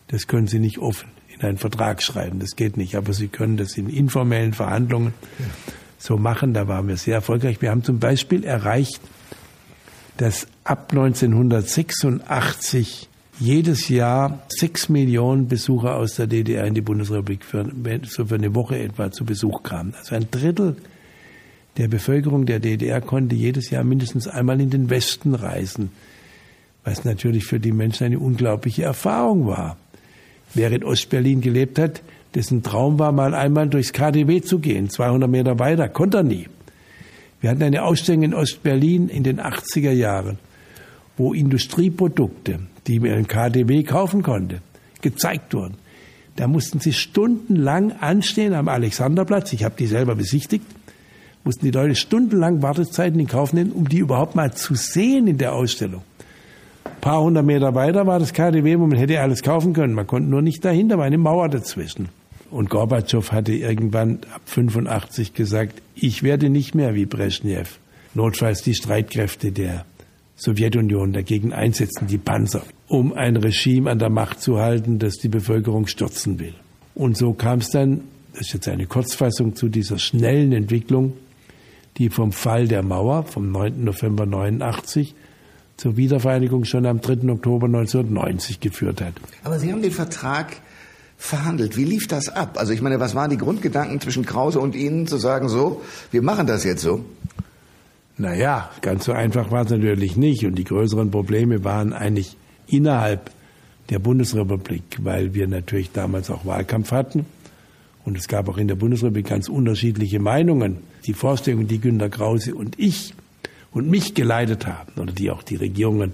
[0.07, 3.57] Das können Sie nicht offen in einen Vertrag schreiben, das geht nicht, aber Sie können
[3.57, 5.15] das in informellen Verhandlungen
[5.97, 6.53] so machen.
[6.53, 7.59] Da waren wir sehr erfolgreich.
[7.61, 9.01] Wir haben zum Beispiel erreicht,
[10.17, 17.65] dass ab 1986 jedes Jahr sechs Millionen Besucher aus der DDR in die Bundesrepublik für,
[18.03, 19.95] so für eine Woche etwa zu Besuch kamen.
[19.97, 20.75] Also ein Drittel
[21.77, 25.89] der Bevölkerung der DDR konnte jedes Jahr mindestens einmal in den Westen reisen,
[26.83, 29.77] was natürlich für die Menschen eine unglaubliche Erfahrung war.
[30.53, 32.01] Wer in Ostberlin gelebt hat,
[32.35, 36.47] dessen Traum war mal einmal durchs KDW zu gehen, 200 Meter weiter, konnte er nie.
[37.41, 40.37] Wir hatten eine Ausstellung in Ostberlin in den 80er Jahren,
[41.17, 44.61] wo Industrieprodukte, die man im KDW kaufen konnte,
[45.01, 45.75] gezeigt wurden.
[46.35, 49.53] Da mussten sie stundenlang anstehen am Alexanderplatz.
[49.53, 50.65] Ich habe die selber besichtigt
[51.43, 55.37] mussten die Leute stundenlang Wartezeiten in Kauf nehmen, um die überhaupt mal zu sehen in
[55.37, 56.01] der Ausstellung.
[56.85, 59.93] Ein paar hundert Meter weiter war das KDW, wo man hätte alles kaufen können.
[59.93, 62.09] Man konnte nur nicht dahinter, war eine Mauer dazwischen.
[62.49, 67.79] Und Gorbatschow hatte irgendwann ab 85 gesagt, ich werde nicht mehr wie Brezhnev
[68.13, 69.85] notfalls die Streitkräfte der
[70.35, 75.29] Sowjetunion dagegen einsetzen, die Panzer, um ein Regime an der Macht zu halten, das die
[75.29, 76.53] Bevölkerung stürzen will.
[76.95, 78.01] Und so kam es dann,
[78.33, 81.13] das ist jetzt eine Kurzfassung zu dieser schnellen Entwicklung,
[81.97, 83.83] die vom Fall der Mauer vom 9.
[83.83, 85.15] November 89
[85.77, 87.29] zur Wiedervereinigung schon am 3.
[87.29, 89.13] Oktober 1990 geführt hat.
[89.43, 90.57] Aber Sie haben den Vertrag
[91.17, 91.77] verhandelt.
[91.77, 92.57] Wie lief das ab?
[92.57, 96.21] Also ich meine, was waren die Grundgedanken zwischen Krause und Ihnen zu sagen, so, wir
[96.21, 97.03] machen das jetzt so?
[98.17, 100.45] Naja, ganz so einfach war es natürlich nicht.
[100.45, 103.31] Und die größeren Probleme waren eigentlich innerhalb
[103.89, 107.25] der Bundesrepublik, weil wir natürlich damals auch Wahlkampf hatten.
[108.05, 110.79] Und es gab auch in der Bundesrepublik ganz unterschiedliche Meinungen.
[111.05, 113.13] Die Vorstellungen, die Günter Krause und ich
[113.71, 116.13] und mich geleitet haben, oder die auch die Regierungen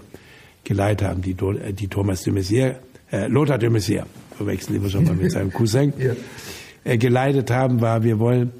[0.64, 2.76] geleitet haben, die, äh, die Thomas de Maizière,
[3.10, 6.12] äh, Lothar de Maizière, verwechseln immer schon mal mit seinem Cousin, ja.
[6.84, 8.52] äh, geleitet haben, war, wir wollen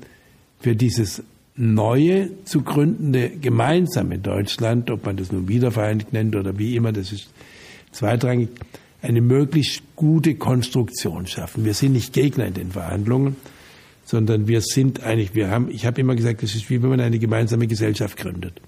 [0.60, 1.22] für dieses
[1.56, 7.12] neue zu gründende gemeinsame Deutschland, ob man das nun wiedervereinigt nennt oder wie immer, das
[7.12, 7.28] ist
[7.92, 8.48] zweitrangig,
[9.02, 11.64] eine möglichst gute Konstruktion schaffen.
[11.64, 13.36] Wir sind nicht Gegner in den Verhandlungen,
[14.04, 17.00] sondern wir sind eigentlich, wir haben, ich habe immer gesagt, es ist wie wenn man
[17.00, 18.60] eine gemeinsame Gesellschaft gründet.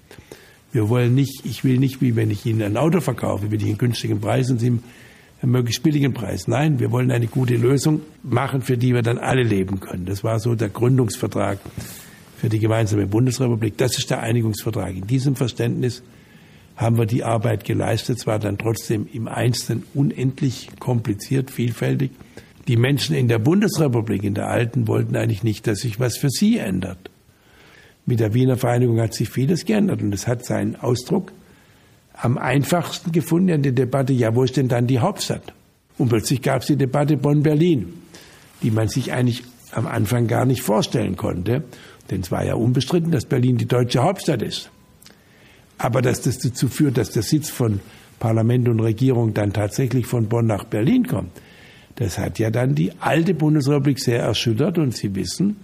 [0.71, 3.67] Wir wollen nicht, ich will nicht, wie wenn ich Ihnen ein Auto verkaufe, will ich
[3.67, 6.47] einen günstigen Preis und Sie einen möglichst billigen Preis.
[6.47, 10.05] Nein, wir wollen eine gute Lösung machen, für die wir dann alle leben können.
[10.05, 11.59] Das war so der Gründungsvertrag
[12.37, 13.77] für die gemeinsame Bundesrepublik.
[13.77, 14.95] Das ist der Einigungsvertrag.
[14.95, 16.01] In diesem Verständnis
[16.75, 18.17] haben wir die Arbeit geleistet.
[18.19, 22.11] Es war dann trotzdem im Einzelnen unendlich kompliziert, vielfältig.
[22.67, 26.29] Die Menschen in der Bundesrepublik, in der alten, wollten eigentlich nicht, dass sich was für
[26.29, 27.09] sie ändert.
[28.05, 31.31] Mit der Wiener Vereinigung hat sich vieles geändert und es hat seinen Ausdruck
[32.13, 35.53] am einfachsten gefunden in der Debatte, ja, wo ist denn dann die Hauptstadt?
[35.97, 37.93] Und plötzlich gab es die Debatte Bonn-Berlin,
[38.61, 41.63] die man sich eigentlich am Anfang gar nicht vorstellen konnte,
[42.11, 44.69] denn es war ja unbestritten, dass Berlin die deutsche Hauptstadt ist.
[45.77, 47.79] Aber dass das dazu führt, dass der Sitz von
[48.19, 51.31] Parlament und Regierung dann tatsächlich von Bonn nach Berlin kommt,
[51.95, 55.57] das hat ja dann die alte Bundesrepublik sehr erschüttert und Sie wissen,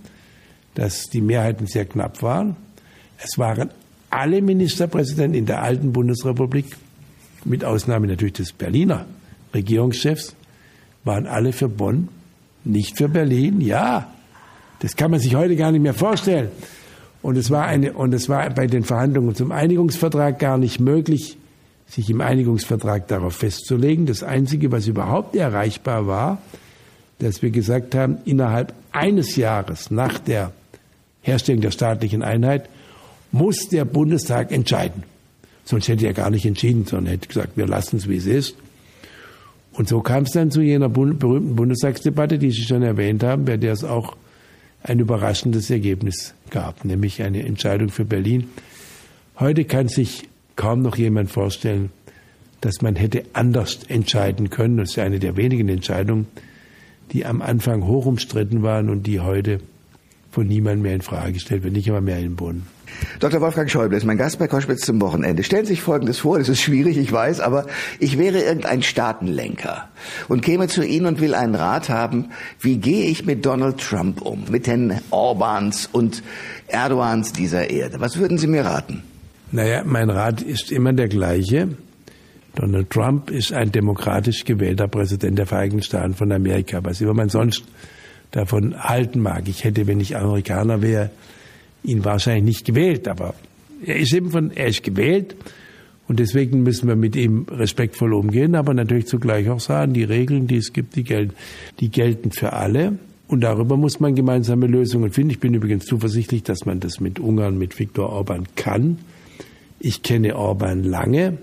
[0.76, 2.56] dass die Mehrheiten sehr knapp waren.
[3.17, 3.72] Es waren
[4.10, 6.65] alle Ministerpräsidenten in der alten Bundesrepublik,
[7.45, 9.06] mit Ausnahme natürlich des Berliner
[9.54, 10.36] Regierungschefs,
[11.04, 12.10] waren alle für Bonn,
[12.63, 13.62] nicht für Berlin.
[13.62, 14.13] Ja,
[14.80, 16.50] das kann man sich heute gar nicht mehr vorstellen.
[17.21, 21.38] Und es war eine, und es war bei den Verhandlungen zum Einigungsvertrag gar nicht möglich,
[21.88, 24.05] sich im Einigungsvertrag darauf festzulegen.
[24.05, 26.41] Das Einzige, was überhaupt erreichbar war,
[27.19, 30.53] dass wir gesagt haben, innerhalb eines Jahres nach der
[31.21, 32.69] Herstellung der staatlichen Einheit
[33.32, 35.03] muss der Bundestag entscheiden.
[35.65, 38.55] Sonst hätte er gar nicht entschieden, sondern hätte gesagt, wir lassen es, wie es ist.
[39.73, 43.58] Und so kam es dann zu jener berühmten Bundestagsdebatte, die Sie schon erwähnt haben, bei
[43.58, 44.15] der es auch
[44.84, 48.50] ein überraschendes Ergebnis gab, nämlich eine Entscheidung für Berlin.
[49.39, 51.92] Heute kann sich kaum noch jemand vorstellen,
[52.62, 54.78] dass man hätte anders entscheiden können.
[54.78, 56.28] Das ist eine der wenigen Entscheidungen,
[57.12, 59.60] die am Anfang hoch umstritten waren und die heute
[60.32, 62.68] von niemandem mehr in Frage gestellt wird, nicht immer mehr in Bonn.
[63.19, 63.41] Dr.
[63.41, 65.43] Wolfgang Schäuble ist mein Gast bei Koschwitz zum Wochenende.
[65.43, 67.65] Stellen Sie sich Folgendes vor, das ist schwierig, ich weiß, aber
[67.99, 69.89] ich wäre irgendein Staatenlenker
[70.28, 72.30] und käme zu Ihnen und will einen Rat haben,
[72.62, 76.23] wie gehe ich mit Donald Trump um, mit den Orbans und
[76.67, 77.99] Erdogans dieser Erde.
[77.99, 79.04] Was würden Sie mir raten?
[79.52, 81.69] Naja, mein Rat ist immer der gleiche.
[82.56, 86.80] Donald Trump ist ein demokratisch gewählter Präsident der Vereinigten Staaten von Amerika.
[86.84, 87.63] Was immer man sonst
[88.32, 89.47] davon halten mag.
[89.47, 91.10] Ich hätte, wenn ich Amerikaner wäre,
[91.84, 93.34] ihn wahrscheinlich nicht gewählt, aber
[93.86, 95.36] er ist eben von, er ist gewählt
[96.08, 100.48] und deswegen müssen wir mit ihm respektvoll umgehen, aber natürlich zugleich auch sagen, die Regeln,
[100.48, 101.36] die es gibt, die gelten,
[101.80, 102.98] die gelten für alle.
[103.28, 105.30] Und darüber muss man gemeinsame Lösungen finden.
[105.30, 108.98] Ich bin übrigens zuversichtlich, dass man das mit Ungarn, mit Viktor Orban kann.
[109.80, 111.38] Ich kenne Orban lange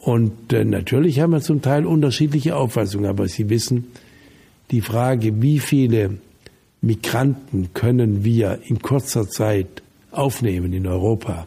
[0.00, 3.88] und äh, natürlich haben wir zum Teil unterschiedliche Auffassungen, aber Sie wissen,
[4.70, 6.18] die Frage, wie viele
[6.80, 11.46] Migranten können wir in kurzer Zeit aufnehmen in Europa,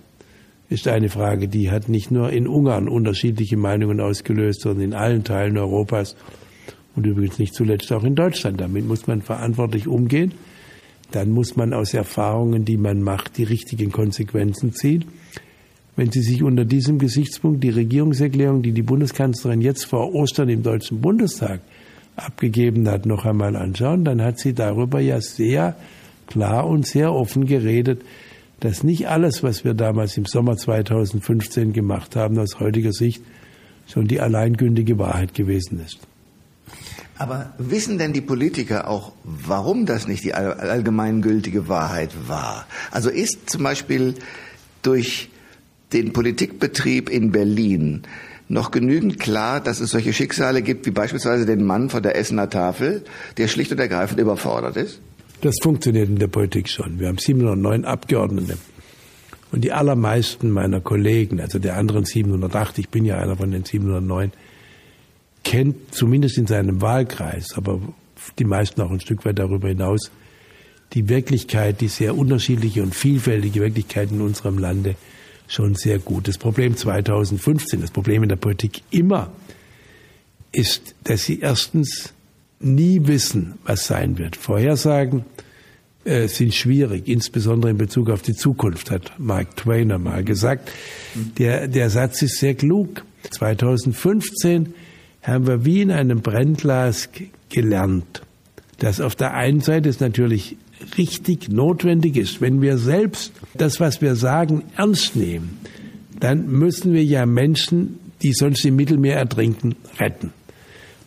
[0.72, 5.24] ist eine Frage, die hat nicht nur in Ungarn unterschiedliche Meinungen ausgelöst, sondern in allen
[5.24, 6.16] Teilen Europas
[6.96, 8.62] und übrigens nicht zuletzt auch in Deutschland.
[8.62, 10.34] Damit muss man verantwortlich umgehen.
[11.12, 15.06] Dann muss man aus Erfahrungen, die man macht, die richtigen Konsequenzen ziehen.
[15.98, 20.64] Wenn Sie sich unter diesem Gesichtspunkt die Regierungserklärung, die die Bundeskanzlerin jetzt vor Ostern im
[20.64, 21.60] Deutschen Bundestag
[22.26, 25.76] abgegeben hat, noch einmal anschauen, dann hat sie darüber ja sehr
[26.28, 28.02] klar und sehr offen geredet,
[28.60, 33.24] dass nicht alles, was wir damals im Sommer 2015 gemacht haben, aus heutiger Sicht
[33.88, 36.00] schon die alleingültige Wahrheit gewesen ist.
[37.18, 42.66] Aber wissen denn die Politiker auch, warum das nicht die allgemeingültige Wahrheit war?
[42.90, 44.16] Also ist zum Beispiel
[44.82, 45.30] durch
[45.94, 48.04] den Politikbetrieb in Berlin
[48.52, 52.50] noch genügend klar, dass es solche Schicksale gibt, wie beispielsweise den Mann vor der Essener
[52.50, 53.04] Tafel,
[53.38, 55.00] der schlicht und ergreifend überfordert ist?
[55.42, 57.00] Das funktioniert in der Politik schon.
[57.00, 58.58] Wir haben 709 Abgeordnete.
[59.52, 63.66] Und die allermeisten meiner Kollegen, also der anderen 708, ich bin ja einer von den
[63.66, 64.32] 709,
[65.44, 67.82] kennt zumindest in seinem Wahlkreis, aber
[68.38, 70.12] die meisten auch ein Stück weit darüber hinaus,
[70.94, 74.96] die Wirklichkeit, die sehr unterschiedliche und vielfältige Wirklichkeit in unserem Lande
[75.52, 76.28] schon sehr gut.
[76.28, 79.32] Das Problem 2015, das Problem in der Politik immer,
[80.52, 82.14] ist, dass sie erstens
[82.60, 84.36] nie wissen, was sein wird.
[84.36, 85.26] Vorhersagen
[86.06, 90.72] äh, sind schwierig, insbesondere in Bezug auf die Zukunft, hat Mark Twain einmal gesagt.
[91.38, 93.04] Der, der Satz ist sehr klug.
[93.30, 94.74] 2015
[95.22, 97.10] haben wir wie in einem Brennglas
[97.50, 98.22] gelernt,
[98.80, 100.58] dass auf der einen Seite es natürlich
[100.98, 105.60] richtig notwendig ist, wenn wir selbst das, was wir sagen, ernst nehmen,
[106.20, 110.32] dann müssen wir ja Menschen, die sonst im Mittelmeer ertrinken, retten.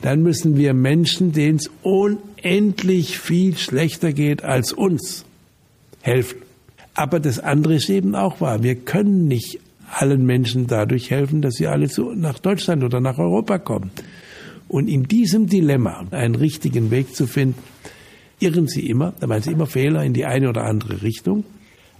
[0.03, 5.25] Dann müssen wir Menschen, denen es unendlich viel schlechter geht als uns,
[6.03, 6.43] helfen.
[6.95, 8.63] Aber das andere ist eben auch wahr.
[8.63, 9.61] Wir können nicht
[9.91, 13.91] allen Menschen dadurch helfen, dass sie alle zu, nach Deutschland oder nach Europa kommen.
[14.69, 17.63] Und in diesem Dilemma einen richtigen Weg zu finden,
[18.39, 21.45] irren Sie immer, da machen Sie immer Fehler in die eine oder andere Richtung.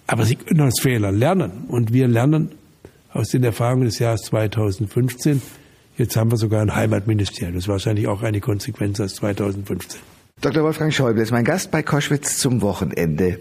[0.07, 1.65] Aber Sie können aus Fehlern lernen.
[1.69, 2.51] Und wir lernen
[3.13, 5.41] aus den Erfahrungen des Jahres 2015.
[5.97, 7.55] Jetzt haben wir sogar ein Heimatministerium.
[7.55, 10.01] Das ist wahrscheinlich auch eine Konsequenz aus 2015.
[10.41, 10.65] Dr.
[10.65, 13.39] Wolfgang Schäuble ist mein Gast bei Koschwitz zum Wochenende.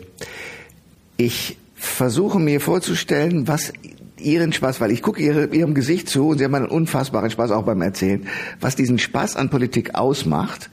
[1.18, 3.74] Ich versuche mir vorzustellen, was
[4.20, 7.52] Ihren Spaß, weil ich gucke ihre, Ihrem Gesicht zu und Sie haben einen unfassbaren Spaß
[7.52, 8.26] auch beim Erzählen,
[8.62, 10.70] was diesen Spaß an Politik ausmacht.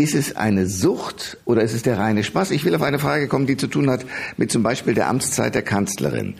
[0.00, 2.52] Ist es eine Sucht oder ist es der reine Spaß?
[2.52, 4.06] Ich will auf eine Frage kommen, die zu tun hat
[4.36, 6.34] mit zum Beispiel der Amtszeit der Kanzlerin,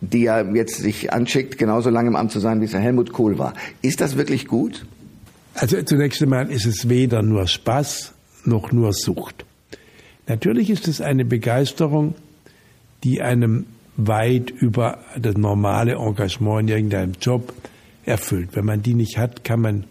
[0.00, 3.38] die ja jetzt sich anschickt, genauso lange im Amt zu sein, wie es Helmut Kohl
[3.38, 3.52] war.
[3.82, 4.86] Ist das wirklich gut?
[5.52, 8.14] Also zunächst einmal ist es weder nur Spaß
[8.46, 9.44] noch nur Sucht.
[10.26, 12.14] Natürlich ist es eine Begeisterung,
[13.04, 13.66] die einem
[13.98, 17.52] weit über das normale Engagement in irgendeinem Job
[18.06, 18.48] erfüllt.
[18.52, 19.84] Wenn man die nicht hat, kann man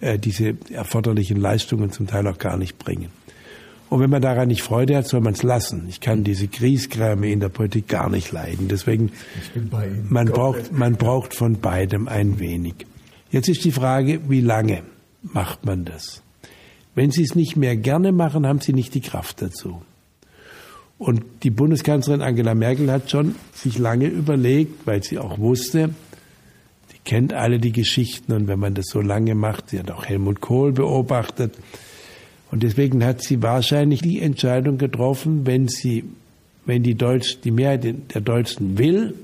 [0.00, 3.08] äh, diese erforderlichen Leistungen zum Teil auch gar nicht bringen.
[3.88, 5.86] Und wenn man daran nicht Freude hat, soll man es lassen.
[5.88, 8.68] Ich kann diese Griesgräme in der Politik gar nicht leiden.
[8.68, 9.10] Deswegen,
[10.08, 12.86] man braucht, man braucht von beidem ein wenig.
[13.30, 14.82] Jetzt ist die Frage, wie lange
[15.22, 16.22] macht man das?
[16.94, 19.82] Wenn Sie es nicht mehr gerne machen, haben Sie nicht die Kraft dazu.
[21.00, 25.94] Und die Bundeskanzlerin Angela Merkel hat schon sich lange überlegt, weil sie auch wusste,
[27.10, 30.40] kennt alle die Geschichten und wenn man das so lange macht, sie hat auch Helmut
[30.40, 31.54] Kohl beobachtet
[32.52, 36.04] und deswegen hat sie wahrscheinlich die Entscheidung getroffen, wenn sie,
[36.66, 39.16] wenn die Deutsch, die Mehrheit der Deutschen will,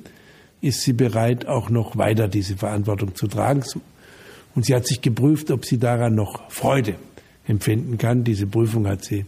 [0.60, 3.62] ist sie bereit, auch noch weiter diese Verantwortung zu tragen.
[4.56, 6.96] Und sie hat sich geprüft, ob sie daran noch Freude
[7.46, 8.24] empfinden kann.
[8.24, 9.26] Diese Prüfung hat sie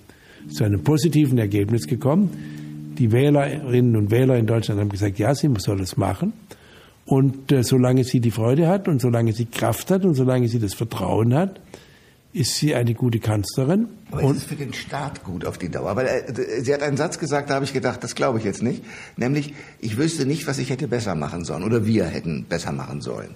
[0.49, 2.95] zu einem positiven Ergebnis gekommen.
[2.99, 6.33] Die Wählerinnen und Wähler in Deutschland haben gesagt, ja, sie soll es machen.
[7.09, 10.59] Und äh, solange sie die Freude hat und solange sie Kraft hat und solange sie
[10.59, 11.59] das Vertrauen hat,
[12.35, 13.89] ist sie eine gute Kanzlerin.
[14.11, 15.97] Aber und ist es für den Staat gut auf die Dauer?
[15.97, 18.63] Weil äh, sie hat einen Satz gesagt, da habe ich gedacht, das glaube ich jetzt
[18.63, 18.85] nicht.
[19.17, 23.01] Nämlich, ich wüsste nicht, was ich hätte besser machen sollen oder wir hätten besser machen
[23.01, 23.31] sollen.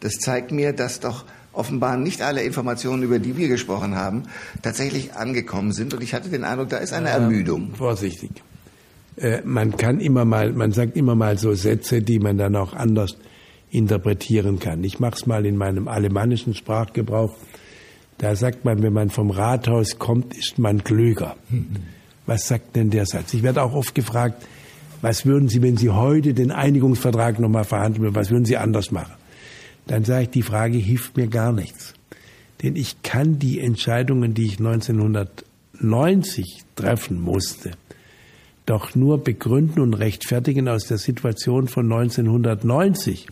[0.00, 4.24] Das zeigt mir, dass doch offenbar nicht alle Informationen, über die wir gesprochen haben,
[4.62, 5.94] tatsächlich angekommen sind.
[5.94, 7.72] Und ich hatte den Eindruck, da ist eine Ermüdung.
[7.76, 8.42] Vorsichtig.
[9.16, 12.72] Äh, man kann immer mal, man sagt immer mal so Sätze, die man dann auch
[12.72, 13.16] anders
[13.70, 14.84] interpretieren kann.
[14.84, 17.34] Ich mache es mal in meinem alemannischen Sprachgebrauch.
[18.18, 21.36] Da sagt man, wenn man vom Rathaus kommt, ist man klüger.
[22.26, 23.34] Was sagt denn der Satz?
[23.34, 24.46] Ich werde auch oft gefragt,
[25.00, 28.92] was würden Sie, wenn Sie heute den Einigungsvertrag nochmal verhandeln würden, was würden Sie anders
[28.92, 29.14] machen?
[29.88, 31.94] Dann sage ich, die Frage hilft mir gar nichts.
[32.62, 37.72] Denn ich kann die Entscheidungen, die ich 1990 treffen musste,
[38.66, 43.26] doch nur begründen und rechtfertigen aus der Situation von 1990.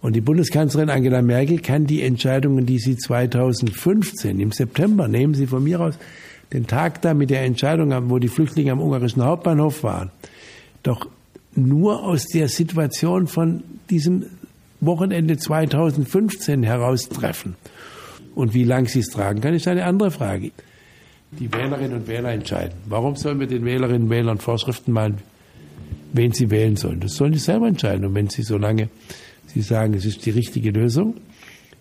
[0.00, 5.46] Und die Bundeskanzlerin Angela Merkel kann die Entscheidungen, die sie 2015 im September, nehmen Sie
[5.46, 5.98] von mir aus,
[6.52, 10.10] den Tag da mit der Entscheidung, wo die Flüchtlinge am ungarischen Hauptbahnhof waren,
[10.82, 11.08] doch
[11.54, 14.26] nur aus der Situation von diesem
[14.80, 17.56] Wochenende 2015 heraustreffen.
[18.34, 20.52] Und wie lang sie es tragen kann, ist eine andere Frage
[21.32, 22.74] die Wählerinnen und Wähler entscheiden.
[22.86, 25.18] Warum sollen wir den Wählerinnen und Wählern Vorschriften machen,
[26.12, 27.00] wen sie wählen sollen?
[27.00, 28.04] Das sollen die selber entscheiden.
[28.04, 28.88] Und wenn sie solange
[29.46, 31.14] sie sagen, es ist die richtige Lösung,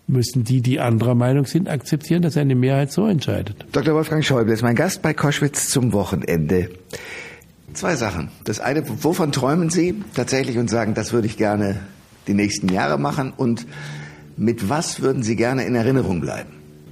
[0.08, 3.66] müssen die, die anderer Meinung sind, akzeptieren, dass eine Mehrheit so entscheidet.
[3.72, 3.96] Dr.
[3.96, 6.70] Wolfgang Schäuble ist mein Gast bei Koschwitz zum Wochenende.
[7.74, 8.30] Zwei Sachen.
[8.46, 11.80] Das eine, wovon träumen Sie tatsächlich und sagen, das würde ich gerne
[12.28, 13.34] die nächsten Jahre machen?
[13.36, 13.66] Und
[14.38, 16.50] mit was würden Sie gerne in Erinnerung bleiben?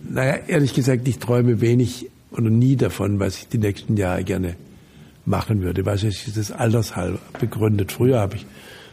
[0.10, 4.56] Naja, ehrlich gesagt, ich träume wenig oder nie davon, was ich die nächsten Jahre gerne
[5.26, 5.86] machen würde.
[5.86, 7.92] Wahrscheinlich ist das altershalber begründet.
[7.92, 8.46] Früher habe ich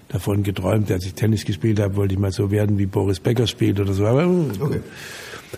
[0.09, 3.46] davon geträumt, als ich Tennis gespielt habe, wollte ich mal so werden, wie Boris Becker
[3.46, 4.07] spielt oder so.
[4.07, 4.81] Aber okay.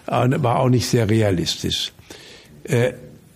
[0.07, 1.93] war auch nicht sehr realistisch.
[2.65, 2.93] Äh,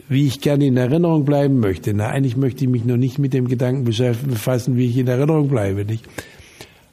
[0.08, 1.92] wie ich gerne in Erinnerung bleiben möchte.
[1.92, 5.48] Na, eigentlich möchte ich mich noch nicht mit dem Gedanken befassen, wie ich in Erinnerung
[5.48, 5.84] bleibe.
[5.84, 6.04] Nicht?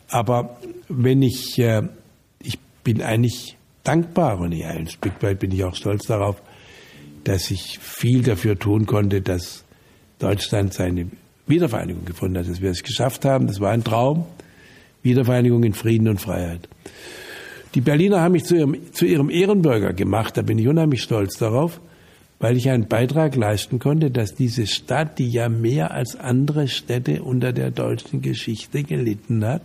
[0.09, 0.57] Aber
[0.89, 1.83] wenn ich, äh,
[2.41, 6.41] ich bin eigentlich dankbar und ja, ein Stück weit bin ich auch stolz darauf,
[7.23, 9.63] dass ich viel dafür tun konnte, dass
[10.19, 11.07] Deutschland seine
[11.47, 13.47] Wiedervereinigung gefunden hat, dass wir es geschafft haben.
[13.47, 14.25] Das war ein Traum.
[15.01, 16.69] Wiedervereinigung in Frieden und Freiheit.
[17.75, 20.37] Die Berliner haben mich zu ihrem, zu ihrem Ehrenbürger gemacht.
[20.37, 21.81] Da bin ich unheimlich stolz darauf,
[22.39, 27.23] weil ich einen Beitrag leisten konnte, dass diese Stadt, die ja mehr als andere Städte
[27.23, 29.63] unter der deutschen Geschichte gelitten hat,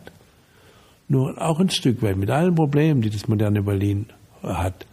[1.06, 4.06] nur auch ein Stück weit mit allen Problemen, die das moderne Berlin
[4.42, 4.86] hat,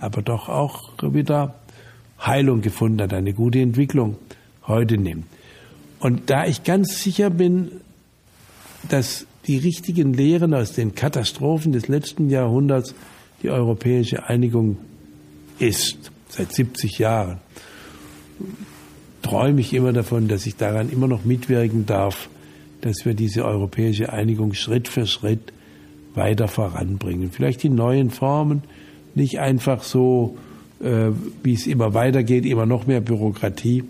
[0.00, 1.54] aber doch auch wieder
[2.24, 4.16] Heilung gefunden hat, eine gute Entwicklung
[4.66, 5.26] heute nimmt.
[6.00, 7.70] Und da ich ganz sicher bin,
[8.88, 12.94] dass die richtigen Lehren aus den Katastrophen des letzten Jahrhunderts
[13.42, 14.78] die europäische Einigung
[15.58, 17.38] ist, seit 70 Jahren,
[19.22, 22.28] träume ich immer davon, dass ich daran immer noch mitwirken darf,
[22.80, 25.52] dass wir diese europäische Einigung Schritt für Schritt
[26.14, 27.30] weiter voranbringen.
[27.30, 28.62] Vielleicht in neuen Formen,
[29.14, 30.36] nicht einfach so,
[30.82, 33.84] wie es immer weitergeht, immer noch mehr Bürokratie,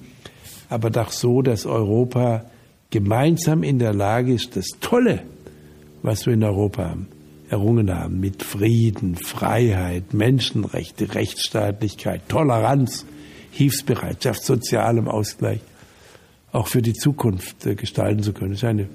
[0.69, 2.45] aber doch so, dass Europa
[2.91, 5.23] gemeinsam in der Lage ist, das Tolle,
[6.03, 7.09] was wir in Europa haben,
[7.49, 13.07] errungen haben, mit Frieden, Freiheit, Menschenrechte, Rechtsstaatlichkeit, Toleranz,
[13.51, 15.61] Hilfsbereitschaft, sozialem Ausgleich,
[16.53, 18.53] auch für die Zukunft äh, gestalten zu können.
[18.53, 18.89] Das ist eine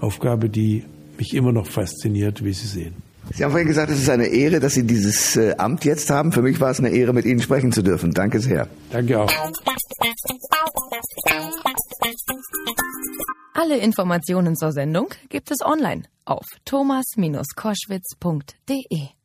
[0.00, 0.84] Aufgabe, die
[1.18, 3.07] mich immer noch fasziniert, wie Sie sehen.
[3.34, 6.30] Sie haben vorhin gesagt, es ist eine Ehre, dass Sie dieses äh, Amt jetzt haben.
[6.32, 8.12] Für mich war es eine Ehre, mit Ihnen sprechen zu dürfen.
[8.12, 8.68] Danke sehr.
[8.90, 9.30] Danke auch.
[13.54, 19.17] Alle Informationen zur Sendung gibt es online auf thomas-koschwitz.de.